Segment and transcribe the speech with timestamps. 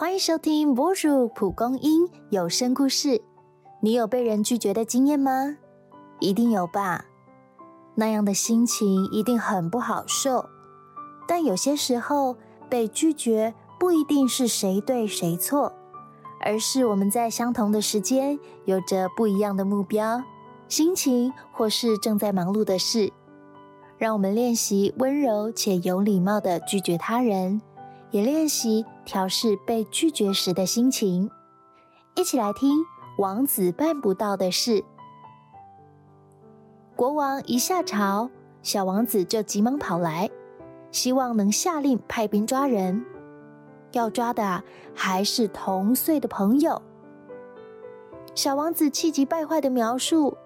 [0.00, 3.20] 欢迎收听博主蒲公英有声故事。
[3.80, 5.56] 你有被人拒绝的经验吗？
[6.20, 7.06] 一定有吧。
[7.96, 10.46] 那样的心情一定很不好受。
[11.26, 12.36] 但有些时候
[12.70, 15.72] 被拒绝不一定是谁对谁错，
[16.42, 20.22] 而是我们在相同的时间有着不一样的目标、
[20.68, 23.12] 心情，或是正在忙碌的事。
[23.96, 27.60] 让我们练习温柔且有礼貌的拒绝他人。
[28.10, 31.30] 也练习调试被拒绝时的心情。
[32.14, 32.84] 一起来听
[33.16, 34.84] 王子办不到的事。
[36.94, 38.28] 国王一下朝，
[38.62, 40.28] 小王子就急忙跑来，
[40.92, 43.02] 希望能下令派兵抓人。
[43.92, 44.62] 要抓的
[44.94, 46.82] 还是同岁的朋友。
[48.34, 50.36] 小王子气急败坏的描述，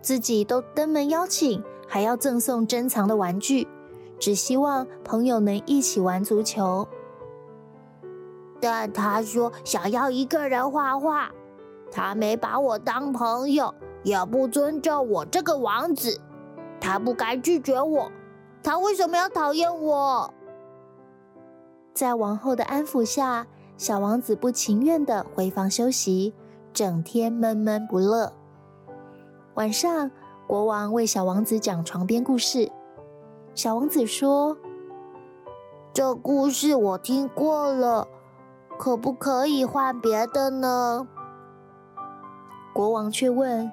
[0.00, 3.68] 自己都登门邀请，还要赠送珍藏的玩具，
[4.18, 6.88] 只希望朋友能一起玩足球。
[8.60, 11.30] 但他说想要一个人画画，
[11.90, 16.20] 他没把我当朋友，也不尊重我这个王子，
[16.80, 18.10] 他不该拒绝我，
[18.62, 20.32] 他为什么要讨厌我？
[21.92, 26.34] 在王后的安抚下，小王子不情愿的回房休息，
[26.72, 28.32] 整天闷闷不乐。
[29.54, 30.10] 晚上，
[30.46, 32.70] 国王为小王子讲床边故事，
[33.54, 34.56] 小王子说
[35.94, 38.08] ：“这故事我听过了。”
[38.78, 41.06] 可不可以换别的呢？
[42.72, 43.70] 国王却问：“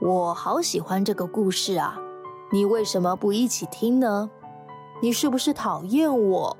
[0.00, 1.98] 我好喜欢这个故事啊，
[2.52, 4.30] 你为什么不一起听呢？
[5.02, 6.56] 你是不是讨厌我？”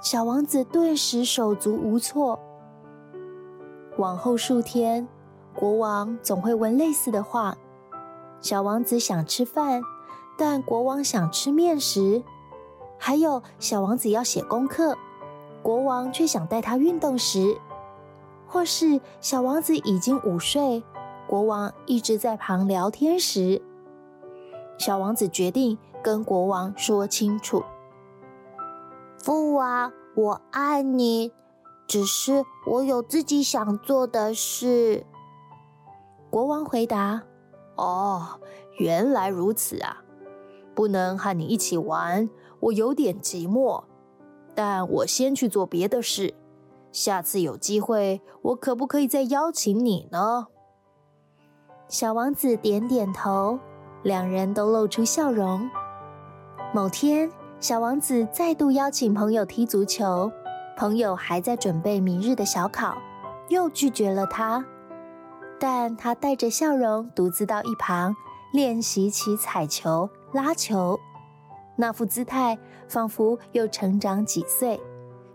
[0.00, 2.38] 小王子顿时手足无措。
[3.98, 5.06] 往后数天，
[5.54, 7.56] 国王总会问类似的话。
[8.40, 9.82] 小王子想吃饭，
[10.38, 12.22] 但国王想吃面食。
[12.96, 14.96] 还有，小王子要写功课。
[15.68, 17.58] 国王却想带他运动时，
[18.46, 20.82] 或是小王子已经午睡，
[21.26, 23.60] 国王一直在旁聊天时，
[24.78, 27.62] 小王子决定跟国王说清楚
[29.22, 31.34] ：“父王，我爱你，
[31.86, 35.04] 只是我有自己想做的事。”
[36.32, 37.24] 国王回答
[37.76, 38.40] ：“哦，
[38.78, 39.98] 原来如此啊，
[40.74, 42.30] 不能和你一起玩，
[42.60, 43.84] 我有点寂寞。”
[44.58, 46.34] 但我先去做别的事，
[46.90, 50.48] 下次有机会，我可不可以再邀请你呢？
[51.86, 53.60] 小王子点点头，
[54.02, 55.70] 两人都露出笑容。
[56.74, 57.30] 某天，
[57.60, 60.28] 小王子再度邀请朋友踢足球，
[60.76, 62.98] 朋友还在准备明日的小考，
[63.50, 64.66] 又拒绝了他。
[65.60, 68.12] 但他带着笑容，独自到一旁
[68.52, 70.98] 练习起踩球、拉球。
[71.80, 72.58] 那副姿态，
[72.88, 74.80] 仿佛又成长几岁，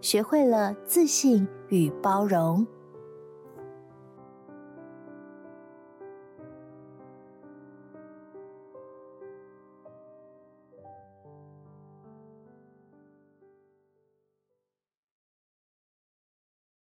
[0.02, 2.68] 学会了自信与包容。